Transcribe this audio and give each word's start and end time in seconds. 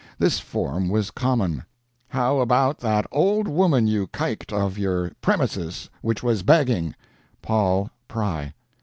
This 0.17 0.39
form 0.39 0.89
was 0.89 1.11
common: 1.11 1.63
How 2.07 2.39
about 2.39 2.79
that 2.79 3.05
old 3.11 3.47
woman 3.47 3.85
you 3.85 4.07
kiked 4.07 4.51
of 4.51 4.75
your 4.75 5.11
premises 5.21 5.91
which 6.01 6.23
was 6.23 6.41
beging. 6.41 6.95
POL. 7.43 7.91
PRY. 8.07 8.55